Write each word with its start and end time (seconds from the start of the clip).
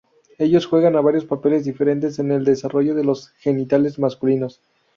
Ellos 0.39 0.65
juegan 0.65 0.93
varios 0.93 1.25
papeles 1.25 1.63
diferentes 1.63 2.17
en 2.17 2.31
el 2.31 2.43
desarrollo 2.43 2.95
de 2.95 3.03
los 3.03 3.29
genitales 3.37 3.99
masculinos. 3.99 4.59